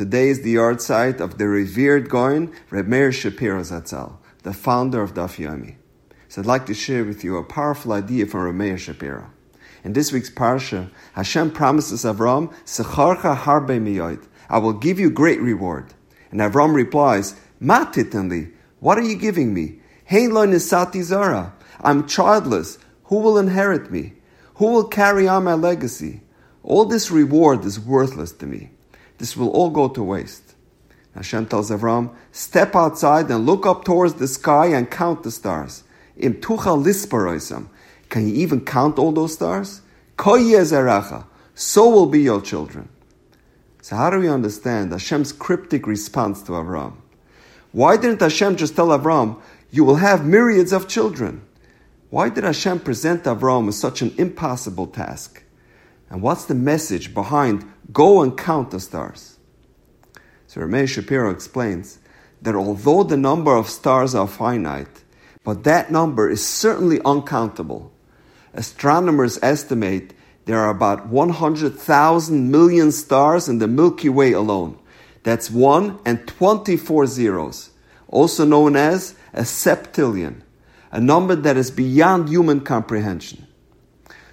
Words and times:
Today 0.00 0.30
is 0.30 0.40
the 0.40 0.54
yahrzeit 0.54 1.20
of 1.20 1.36
the 1.36 1.46
revered 1.46 2.08
Gaon, 2.08 2.50
Reb 2.70 2.86
Meir 2.86 3.12
Shapiro 3.12 3.60
Zatzal, 3.60 4.16
the 4.44 4.54
founder 4.54 5.02
of 5.02 5.12
Daf 5.12 5.36
Yomi. 5.36 5.74
So 6.26 6.40
I'd 6.40 6.46
like 6.46 6.64
to 6.64 6.72
share 6.72 7.04
with 7.04 7.22
you 7.22 7.36
a 7.36 7.44
powerful 7.44 7.92
idea 7.92 8.24
from 8.24 8.44
Reb 8.44 8.54
Meir 8.54 8.78
Shapiro. 8.78 9.30
In 9.84 9.92
this 9.92 10.10
week's 10.10 10.30
parsha, 10.30 10.88
Hashem 11.12 11.50
promises 11.50 12.04
Avram, 12.04 12.50
"Secharcha 12.64 13.36
harbe 13.36 13.78
miyoid." 13.78 14.22
I 14.48 14.56
will 14.56 14.72
give 14.72 14.98
you 14.98 15.10
great 15.10 15.42
reward. 15.42 15.92
And 16.30 16.40
Avram 16.40 16.72
replies, 16.72 17.34
"Ma 17.60 17.84
titanli, 17.84 18.52
what 18.78 18.96
are 18.96 19.02
you 19.02 19.16
giving 19.16 19.52
me? 19.52 19.82
Hein 20.06 20.30
lo 20.30 20.46
nisati 20.46 21.02
zara. 21.02 21.52
I'm 21.82 22.06
childless. 22.06 22.78
Who 23.10 23.16
will 23.16 23.36
inherit 23.36 23.90
me? 23.90 24.14
Who 24.54 24.68
will 24.72 24.84
carry 24.84 25.28
on 25.28 25.44
my 25.44 25.52
legacy? 25.52 26.22
All 26.62 26.86
this 26.86 27.10
reward 27.10 27.66
is 27.66 27.78
worthless 27.78 28.32
to 28.32 28.46
me. 28.46 28.70
This 29.20 29.36
will 29.36 29.50
all 29.50 29.70
go 29.70 29.86
to 29.86 30.02
waste." 30.02 30.54
Hashem 31.14 31.46
tells 31.46 31.70
Avram, 31.70 32.10
"Step 32.32 32.74
outside 32.74 33.30
and 33.30 33.46
look 33.46 33.64
up 33.64 33.84
towards 33.84 34.14
the 34.14 34.26
sky 34.26 34.66
and 34.66 34.90
count 34.90 35.22
the 35.22 35.30
stars." 35.30 35.84
Im 36.16 36.34
lisparoisam 36.34 37.68
can 38.10 38.26
you 38.26 38.34
even 38.34 38.60
count 38.60 38.98
all 38.98 39.12
those 39.12 39.34
stars? 39.34 39.80
So 41.54 41.88
will 41.88 42.06
be 42.06 42.20
your 42.20 42.40
children. 42.40 42.88
So 43.82 43.96
how 43.96 44.10
do 44.10 44.18
we 44.18 44.28
understand 44.28 44.92
Hashem's 44.92 45.32
cryptic 45.32 45.86
response 45.86 46.42
to 46.42 46.52
Avram? 46.52 46.94
Why 47.72 47.96
didn't 47.96 48.20
Hashem 48.20 48.56
just 48.56 48.76
tell 48.76 48.88
Avram, 48.88 49.36
you 49.70 49.84
will 49.84 49.96
have 49.96 50.26
myriads 50.26 50.72
of 50.72 50.88
children? 50.88 51.42
Why 52.10 52.28
did 52.28 52.42
Hashem 52.44 52.80
present 52.80 53.22
Avram 53.22 53.66
with 53.66 53.76
such 53.76 54.02
an 54.02 54.12
impossible 54.18 54.88
task? 54.88 55.44
And 56.10 56.20
what's 56.20 56.44
the 56.44 56.54
message 56.54 57.14
behind 57.14 57.64
go 57.92 58.22
and 58.22 58.36
count 58.36 58.72
the 58.72 58.80
stars? 58.80 59.38
So 60.46 60.60
Rameh 60.60 60.88
Shapiro 60.88 61.30
explains 61.30 61.98
that 62.42 62.56
although 62.56 63.04
the 63.04 63.16
number 63.16 63.54
of 63.56 63.68
stars 63.68 64.14
are 64.14 64.26
finite, 64.26 65.04
but 65.44 65.64
that 65.64 65.90
number 65.90 66.28
is 66.28 66.44
certainly 66.44 67.00
uncountable 67.04 67.92
astronomers 68.54 69.38
estimate 69.42 70.12
there 70.46 70.58
are 70.58 70.70
about 70.70 71.06
100,000 71.06 72.50
million 72.50 72.90
stars 72.90 73.48
in 73.48 73.58
the 73.58 73.68
Milky 73.68 74.08
Way 74.08 74.32
alone. 74.32 74.78
That's 75.22 75.50
1 75.50 76.00
and 76.04 76.26
24 76.26 77.06
zeros, 77.06 77.70
also 78.08 78.44
known 78.44 78.74
as 78.74 79.14
a 79.32 79.42
septillion, 79.42 80.42
a 80.90 81.00
number 81.00 81.36
that 81.36 81.56
is 81.56 81.70
beyond 81.70 82.28
human 82.28 82.60
comprehension. 82.60 83.46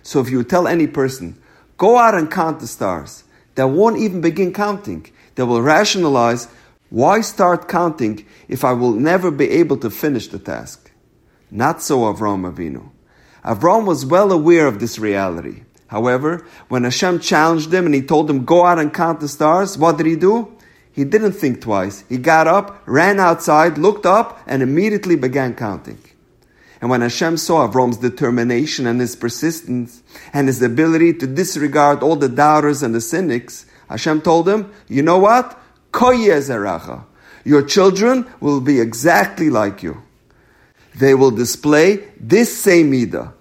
So 0.02 0.22
if 0.22 0.30
you 0.30 0.44
tell 0.44 0.67
any 0.67 0.88
person, 0.88 1.39
go 1.78 1.97
out 1.97 2.16
and 2.16 2.30
count 2.30 2.59
the 2.59 2.67
stars, 2.67 3.23
they 3.56 3.64
won't 3.64 3.97
even 3.97 4.22
begin 4.22 4.53
counting. 4.53 5.06
They 5.36 5.44
will 5.44 5.61
rationalize, 5.61 6.47
why 6.89 7.22
start 7.22 7.67
counting 7.67 8.25
if 8.47 8.64
I 8.64 8.73
will 8.73 8.94
never 8.94 9.31
be 9.31 9.50
able 9.52 9.78
to 9.78 9.89
finish 9.89 10.28
the 10.28 10.39
task? 10.39 10.92
Not 11.52 11.81
so 11.81 12.00
Avram 12.00 12.52
Avinu. 12.52 12.89
Avram 13.44 13.86
was 13.86 14.06
well 14.06 14.31
aware 14.31 14.67
of 14.67 14.80
this 14.80 15.00
reality. 15.00 15.64
However, 15.88 16.45
when 16.67 16.84
Hashem 16.84 17.19
challenged 17.19 17.73
him 17.73 17.86
and 17.86 17.95
he 17.95 18.02
told 18.02 18.30
him, 18.30 18.45
go 18.45 18.66
out 18.66 18.80
and 18.80 18.94
count 18.94 19.22
the 19.22 19.28
stars, 19.28 19.78
what 19.78 19.97
did 19.97 20.06
he 20.06 20.16
do? 20.16 20.53
He 20.91 21.03
didn't 21.03 21.34
think 21.34 21.62
twice. 21.62 22.03
He 22.09 22.17
got 22.17 22.47
up, 22.47 22.81
ran 22.86 23.19
outside, 23.19 23.78
looked 23.78 24.06
up, 24.06 24.41
and 24.47 24.62
immediately 24.62 25.16
began 25.16 25.53
counting. 25.56 26.00
And 26.80 26.89
when 26.89 27.02
Hashem 27.02 27.38
saw 27.38 27.67
Avram's 27.67 27.97
determination 27.97 28.86
and 28.86 29.00
his 29.00 29.16
persistence 29.16 30.03
and 30.33 30.47
his 30.47 30.61
ability 30.61 31.14
to 31.16 31.28
disregard 31.28 32.03
all 32.03 32.16
the 32.16 32.30
doubters 32.30 32.84
and 32.84 32.94
the 32.94 33.02
cynics, 33.02 33.66
Hashem 33.89 34.22
told 34.22 34.47
him, 34.47 34.72
you 34.88 35.02
know 35.02 35.17
what? 35.17 35.59
Your 37.44 37.64
children 37.64 38.28
will 38.39 38.61
be 38.61 38.80
exactly 38.80 39.50
like 39.50 39.81
you. 39.81 40.03
They 40.95 41.14
will 41.14 41.31
display 41.31 42.08
this 42.19 42.56
same 42.56 42.91
midah 42.91 43.34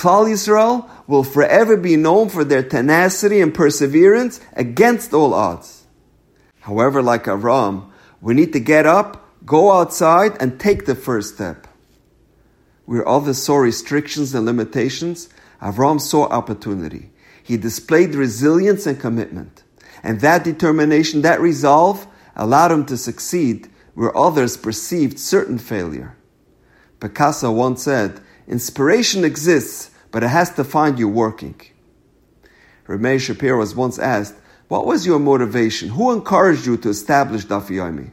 Klal 0.00 0.28
Yisrael 0.28 0.88
will 1.06 1.24
forever 1.24 1.76
be 1.76 1.96
known 1.96 2.30
for 2.30 2.42
their 2.42 2.62
tenacity 2.62 3.40
and 3.40 3.52
perseverance 3.52 4.40
against 4.54 5.12
all 5.12 5.34
odds. 5.34 5.84
However, 6.60 7.02
like 7.02 7.24
Avram, 7.24 7.90
we 8.20 8.32
need 8.32 8.54
to 8.54 8.60
get 8.60 8.86
up, 8.86 9.28
go 9.44 9.72
outside, 9.72 10.40
and 10.40 10.58
take 10.58 10.86
the 10.86 10.94
first 10.94 11.34
step. 11.34 11.66
Where 12.90 13.08
others 13.08 13.40
saw 13.40 13.58
restrictions 13.58 14.34
and 14.34 14.44
limitations, 14.44 15.28
Avram 15.62 16.00
saw 16.00 16.24
opportunity. 16.24 17.12
He 17.40 17.56
displayed 17.56 18.16
resilience 18.16 18.84
and 18.84 18.98
commitment. 18.98 19.62
And 20.02 20.20
that 20.22 20.42
determination, 20.42 21.22
that 21.22 21.40
resolve, 21.40 22.04
allowed 22.34 22.72
him 22.72 22.84
to 22.86 22.96
succeed 22.96 23.68
where 23.94 24.16
others 24.18 24.56
perceived 24.56 25.20
certain 25.20 25.56
failure. 25.56 26.16
Picasso 26.98 27.52
once 27.52 27.84
said, 27.84 28.20
Inspiration 28.48 29.24
exists, 29.24 29.92
but 30.10 30.24
it 30.24 30.30
has 30.30 30.52
to 30.54 30.64
find 30.64 30.98
you 30.98 31.08
working. 31.08 31.60
Rameh 32.88 33.20
Shapiro 33.20 33.58
was 33.58 33.72
once 33.72 34.00
asked, 34.00 34.34
What 34.66 34.84
was 34.84 35.06
your 35.06 35.20
motivation? 35.20 35.90
Who 35.90 36.10
encouraged 36.10 36.66
you 36.66 36.76
to 36.78 36.88
establish 36.88 37.46
Daf 37.46 37.68
Yomi? 37.68 38.10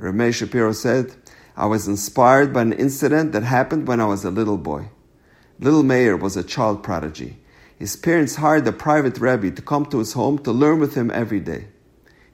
Rameh 0.00 0.34
Shapiro 0.34 0.72
said, 0.72 1.14
I 1.56 1.66
was 1.66 1.88
inspired 1.88 2.52
by 2.52 2.62
an 2.62 2.74
incident 2.74 3.32
that 3.32 3.42
happened 3.42 3.88
when 3.88 4.00
I 4.00 4.04
was 4.04 4.24
a 4.24 4.30
little 4.30 4.58
boy. 4.58 4.90
Little 5.58 5.82
Meir 5.82 6.16
was 6.16 6.36
a 6.36 6.44
child 6.44 6.82
prodigy. 6.82 7.38
His 7.78 7.96
parents 7.96 8.36
hired 8.36 8.66
a 8.66 8.72
private 8.72 9.18
Rebbe 9.18 9.50
to 9.50 9.62
come 9.62 9.86
to 9.86 9.98
his 9.98 10.12
home 10.12 10.38
to 10.40 10.52
learn 10.52 10.80
with 10.80 10.94
him 10.94 11.10
every 11.10 11.40
day. 11.40 11.68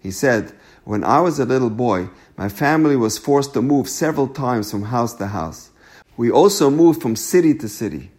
He 0.00 0.10
said, 0.10 0.53
When 0.83 1.05
I 1.05 1.21
was 1.21 1.38
a 1.38 1.44
little 1.44 1.71
boy, 1.71 2.10
my 2.37 2.49
family 2.49 2.97
was 2.97 3.19
forced 3.19 3.55
to 3.55 3.62
move 3.62 3.88
several 3.88 4.27
times 4.27 4.71
from 4.71 4.84
house 4.84 5.15
to 5.15 5.28
house. 5.28 5.71
We 6.16 6.31
also 6.31 6.71
moved 6.71 7.00
from 7.00 7.15
city 7.15 7.54
to 7.54 7.69
city. 7.69 8.10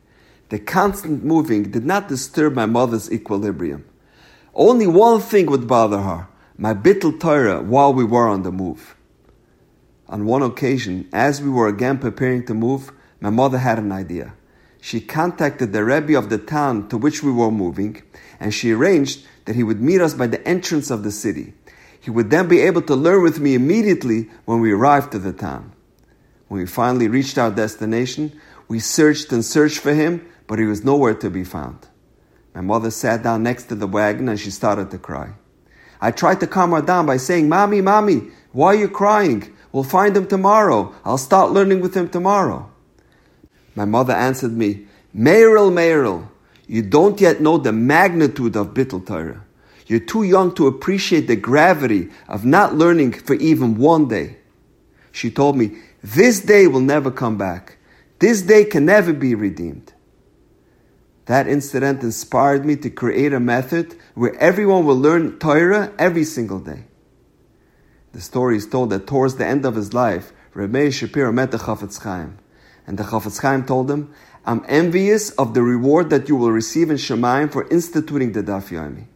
The 0.49 0.59
constant 0.59 1.25
moving 1.25 1.71
did 1.71 1.85
not 1.85 2.07
disturb 2.07 2.53
my 2.53 2.65
mother's 2.65 3.11
equilibrium. 3.11 3.85
Only 4.55 4.87
one 4.87 5.19
thing 5.19 5.47
would 5.47 5.67
bother 5.67 5.99
her 5.99 6.27
my 6.57 6.73
bittul 6.73 7.19
Torah 7.19 7.61
while 7.61 7.93
we 7.93 8.03
were 8.03 8.27
on 8.27 8.43
the 8.43 8.51
move. 8.51 8.95
On 10.13 10.25
one 10.25 10.43
occasion, 10.43 11.09
as 11.11 11.41
we 11.41 11.49
were 11.49 11.67
again 11.67 11.97
preparing 11.97 12.45
to 12.45 12.53
move, 12.53 12.91
my 13.19 13.31
mother 13.31 13.57
had 13.57 13.79
an 13.79 13.91
idea. 13.91 14.35
She 14.79 15.01
contacted 15.01 15.73
the 15.73 15.83
Rebbe 15.83 16.15
of 16.15 16.29
the 16.29 16.37
town 16.37 16.87
to 16.89 16.99
which 16.99 17.23
we 17.23 17.31
were 17.31 17.49
moving, 17.49 18.03
and 18.39 18.53
she 18.53 18.73
arranged 18.73 19.25
that 19.45 19.55
he 19.55 19.63
would 19.63 19.81
meet 19.81 20.01
us 20.01 20.13
by 20.13 20.27
the 20.27 20.47
entrance 20.47 20.91
of 20.91 21.01
the 21.01 21.09
city. 21.09 21.55
He 21.99 22.11
would 22.11 22.29
then 22.29 22.47
be 22.47 22.59
able 22.59 22.83
to 22.83 22.95
learn 22.95 23.23
with 23.23 23.39
me 23.39 23.55
immediately 23.55 24.29
when 24.45 24.59
we 24.59 24.71
arrived 24.71 25.13
to 25.13 25.17
the 25.19 25.33
town. 25.33 25.71
When 26.47 26.61
we 26.61 26.67
finally 26.67 27.07
reached 27.07 27.39
our 27.39 27.49
destination, 27.49 28.39
we 28.67 28.77
searched 28.77 29.31
and 29.31 29.43
searched 29.43 29.79
for 29.79 29.95
him, 29.95 30.29
but 30.45 30.59
he 30.59 30.65
was 30.65 30.83
nowhere 30.83 31.15
to 31.15 31.31
be 31.31 31.43
found. 31.43 31.87
My 32.53 32.61
mother 32.61 32.91
sat 32.91 33.23
down 33.23 33.41
next 33.41 33.63
to 33.69 33.75
the 33.75 33.87
wagon 33.87 34.29
and 34.29 34.39
she 34.39 34.51
started 34.51 34.91
to 34.91 34.99
cry. 34.99 35.33
I 35.99 36.11
tried 36.11 36.39
to 36.41 36.47
calm 36.47 36.71
her 36.73 36.83
down 36.83 37.07
by 37.07 37.17
saying, 37.17 37.49
Mommy, 37.49 37.81
Mommy, 37.81 38.27
why 38.51 38.67
are 38.67 38.75
you 38.75 38.89
crying? 38.89 39.51
We'll 39.73 39.83
find 39.83 40.15
him 40.15 40.27
tomorrow. 40.27 40.93
I'll 41.03 41.17
start 41.17 41.51
learning 41.51 41.81
with 41.81 41.95
him 41.95 42.07
tomorrow. 42.07 42.69
My 43.75 43.85
mother 43.85 44.13
answered 44.13 44.53
me, 44.53 44.85
Meiril, 45.15 45.71
Meiril, 45.71 46.27
you 46.67 46.83
don't 46.83 47.19
yet 47.19 47.41
know 47.41 47.57
the 47.57 47.73
magnitude 47.73 48.55
of 48.55 48.75
Bittul 48.75 49.05
Torah. 49.05 49.43
You're 49.87 49.99
too 49.99 50.23
young 50.23 50.53
to 50.55 50.67
appreciate 50.67 51.27
the 51.27 51.35
gravity 51.35 52.09
of 52.27 52.45
not 52.45 52.75
learning 52.75 53.13
for 53.13 53.33
even 53.33 53.77
one 53.77 54.07
day. 54.07 54.37
She 55.11 55.29
told 55.29 55.57
me, 55.57 55.77
this 56.03 56.39
day 56.39 56.67
will 56.67 56.79
never 56.79 57.11
come 57.11 57.37
back. 57.37 57.77
This 58.19 58.43
day 58.43 58.65
can 58.65 58.85
never 58.85 59.11
be 59.11 59.35
redeemed. 59.35 59.91
That 61.25 61.47
incident 61.47 62.03
inspired 62.03 62.63
me 62.65 62.75
to 62.77 62.89
create 62.89 63.33
a 63.33 63.39
method 63.39 63.95
where 64.13 64.35
everyone 64.35 64.85
will 64.85 64.97
learn 64.97 65.39
Torah 65.39 65.91
every 65.97 66.25
single 66.25 66.59
day. 66.59 66.85
The 68.13 68.21
story 68.21 68.57
is 68.57 68.67
told 68.67 68.91
that 68.91 69.07
towards 69.07 69.35
the 69.35 69.45
end 69.45 69.65
of 69.65 69.75
his 69.75 69.93
life, 69.93 70.31
Rabbi 70.53 70.91
Shapiro 70.91 71.31
met 71.31 71.51
the 71.51 71.57
Chafetz 71.57 71.99
Chaim. 72.03 72.37
And 72.85 72.97
the 72.97 73.03
Chafetz 73.03 73.41
Chaim 73.41 73.65
told 73.65 73.89
him, 73.89 74.13
I'm 74.45 74.63
envious 74.67 75.31
of 75.31 75.55
the 75.55 75.63
reward 75.63 76.11
that 76.11 76.29
you 76.29 76.35
will 76.35 76.51
receive 76.51 76.91
in 76.91 76.97
Shemayim 76.97 77.51
for 77.51 77.67
instituting 77.69 78.33
the 78.33 78.43
Daf 78.43 78.69
Yomi. 78.69 79.07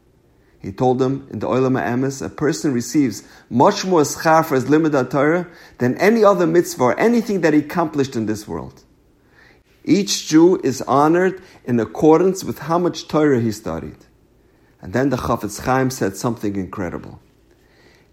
He 0.59 0.71
told 0.71 0.99
him 0.99 1.27
in 1.29 1.39
the 1.39 1.47
Olam 1.47 1.79
Emes, 1.79 2.25
a 2.25 2.29
person 2.29 2.73
receives 2.73 3.21
much 3.51 3.85
more 3.85 4.01
schar 4.01 4.43
for 4.43 4.55
his 4.55 4.65
limud 4.65 5.11
Torah 5.11 5.47
than 5.77 5.95
any 5.99 6.23
other 6.23 6.47
mitzvah 6.47 6.83
or 6.83 6.99
anything 6.99 7.41
that 7.41 7.53
he 7.53 7.59
accomplished 7.59 8.15
in 8.15 8.25
this 8.25 8.47
world. 8.47 8.83
Each 9.83 10.27
Jew 10.27 10.59
is 10.63 10.81
honored 10.81 11.41
in 11.65 11.79
accordance 11.79 12.43
with 12.43 12.59
how 12.59 12.79
much 12.79 13.07
Torah 13.07 13.39
he 13.39 13.51
studied. 13.51 14.05
And 14.81 14.91
then 14.91 15.09
the 15.09 15.17
Chafetz 15.17 15.61
Chaim 15.61 15.91
said 15.91 16.17
something 16.17 16.55
incredible. 16.55 17.19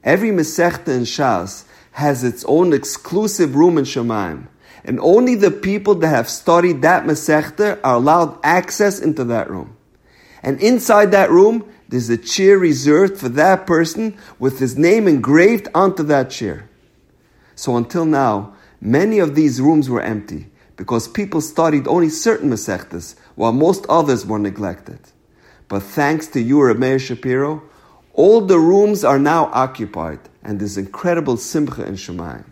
Every 0.05 0.31
Masechta 0.31 0.89
in 0.89 1.03
Shas 1.03 1.65
has 1.93 2.23
its 2.23 2.45
own 2.47 2.73
exclusive 2.73 3.57
room 3.57 3.79
in 3.79 3.85
Shemaim, 3.85 4.49
and 4.85 5.01
only 5.01 5.35
the 5.35 5.51
people 5.51 5.95
that 5.97 6.09
have 6.09 6.29
studied 6.29 6.83
that 6.83 7.05
Masechta 7.05 7.81
are 7.83 7.95
allowed 7.95 8.39
access 8.45 9.01
into 9.01 9.25
that 9.25 9.51
room. 9.51 9.77
And 10.43 10.61
inside 10.61 11.11
that 11.13 11.31
room, 11.31 11.65
there's 11.89 12.11
a 12.11 12.19
chair 12.19 12.59
reserved 12.59 13.17
for 13.17 13.31
that 13.31 13.67
person 13.67 14.17
with 14.39 14.59
his 14.59 14.77
name 14.77 15.09
engraved 15.09 15.69
onto 15.75 16.03
that 16.05 16.31
chair. 16.31 16.69
So 17.55 17.77
until 17.77 18.05
now, 18.05 18.55
many 18.81 19.21
of 19.21 19.35
these 19.35 19.61
rooms 19.61 19.89
were 19.89 20.03
empty 20.03 20.51
because 20.77 21.09
people 21.09 21.41
studied 21.41 21.89
only 21.89 22.11
certain 22.11 22.51
Masechtas 22.51 23.15
while 23.37 23.53
most 23.53 23.87
others 23.89 24.27
were 24.27 24.39
neglected. 24.39 24.99
But 25.69 25.83
thanks 25.83 26.27
to 26.29 26.41
you, 26.41 26.75
Meir 26.75 26.99
Shapiro, 26.99 27.63
all 28.15 28.41
the 28.41 28.59
rooms 28.59 29.05
are 29.05 29.19
now 29.19 29.51
occupied 29.53 30.21
and 30.43 30.61
there's 30.61 30.79
incredible 30.79 31.37
simcha 31.37 31.85
in 31.85 31.95
Shemayim. 31.95 32.45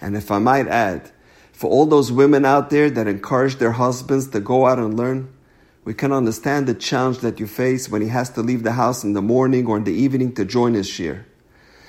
And 0.00 0.16
if 0.16 0.30
I 0.30 0.38
might 0.38 0.68
add, 0.68 1.10
for 1.52 1.70
all 1.70 1.86
those 1.86 2.10
women 2.10 2.44
out 2.44 2.70
there 2.70 2.90
that 2.90 3.06
encourage 3.06 3.56
their 3.56 3.72
husbands 3.72 4.28
to 4.28 4.40
go 4.40 4.66
out 4.66 4.78
and 4.78 4.96
learn, 4.96 5.32
we 5.84 5.94
can 5.94 6.12
understand 6.12 6.66
the 6.66 6.74
challenge 6.74 7.18
that 7.18 7.40
you 7.40 7.46
face 7.46 7.88
when 7.88 8.02
he 8.02 8.08
has 8.08 8.30
to 8.30 8.42
leave 8.42 8.62
the 8.62 8.72
house 8.72 9.04
in 9.04 9.14
the 9.14 9.22
morning 9.22 9.66
or 9.66 9.76
in 9.76 9.84
the 9.84 9.92
evening 9.92 10.34
to 10.34 10.44
join 10.44 10.74
his 10.74 10.88
shiur. 10.88 11.24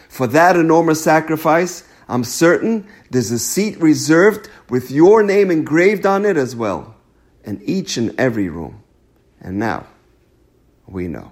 For 0.09 0.27
that 0.27 0.55
enormous 0.55 1.03
sacrifice, 1.03 1.83
I'm 2.07 2.23
certain 2.23 2.87
there's 3.09 3.31
a 3.31 3.39
seat 3.39 3.79
reserved 3.79 4.49
with 4.69 4.91
your 4.91 5.23
name 5.23 5.51
engraved 5.51 6.05
on 6.05 6.25
it 6.25 6.37
as 6.37 6.55
well, 6.55 6.95
in 7.43 7.61
each 7.63 7.97
and 7.97 8.17
every 8.19 8.49
room. 8.49 8.83
And 9.41 9.59
now, 9.59 9.87
we 10.87 11.07
know. 11.07 11.31